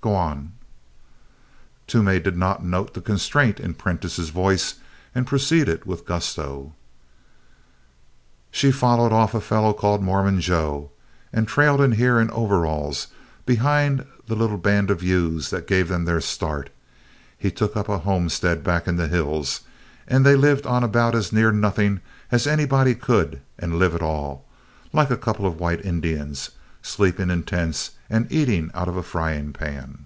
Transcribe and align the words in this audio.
Go 0.00 0.14
on." 0.14 0.52
Toomey 1.88 2.20
did 2.20 2.36
not 2.36 2.64
note 2.64 2.94
the 2.94 3.00
constraint 3.00 3.58
in 3.58 3.74
Prentiss's 3.74 4.28
voice 4.30 4.74
and 5.12 5.26
proceeded 5.26 5.86
with 5.86 6.06
gusto: 6.06 6.72
"She 8.52 8.70
followed 8.70 9.12
off 9.12 9.34
a 9.34 9.40
fellow 9.40 9.72
called 9.72 10.00
Mormon 10.00 10.40
Joe, 10.40 10.92
and 11.32 11.48
trailed 11.48 11.80
in 11.80 11.92
here 11.92 12.20
in 12.20 12.30
overalls 12.30 13.08
behind 13.44 14.06
the 14.28 14.36
little 14.36 14.56
band 14.56 14.88
of 14.92 15.02
ewes 15.02 15.50
that 15.50 15.66
gave 15.66 15.88
them 15.88 16.04
their 16.04 16.20
start. 16.20 16.70
He 17.36 17.50
took 17.50 17.76
up 17.76 17.88
a 17.88 17.98
homestead 17.98 18.62
back 18.62 18.86
in 18.86 18.96
the 18.98 19.08
hills 19.08 19.62
and 20.06 20.24
they 20.24 20.36
lived 20.36 20.64
on 20.64 20.84
about 20.84 21.16
as 21.16 21.32
near 21.32 21.50
nothing 21.50 22.00
as 22.30 22.46
anybody 22.46 22.94
could, 22.94 23.40
and 23.58 23.80
live 23.80 23.96
at 23.96 24.02
all 24.02 24.46
like 24.92 25.10
a 25.10 25.16
couple 25.16 25.44
of 25.44 25.58
white 25.58 25.84
Indians 25.84 26.50
sleeping 26.80 27.28
in 27.28 27.42
tents 27.42 27.90
and 28.08 28.30
eating 28.30 28.70
out 28.72 28.88
of 28.88 28.96
a 28.96 29.02
frying 29.02 29.52
pan. 29.52 30.04